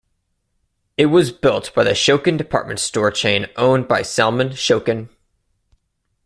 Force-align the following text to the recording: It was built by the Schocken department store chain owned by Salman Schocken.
It 0.97 1.05
was 1.05 1.31
built 1.31 1.71
by 1.75 1.83
the 1.83 1.91
Schocken 1.93 2.35
department 2.35 2.79
store 2.79 3.11
chain 3.11 3.45
owned 3.55 3.87
by 3.87 4.01
Salman 4.01 4.49
Schocken. 4.49 5.09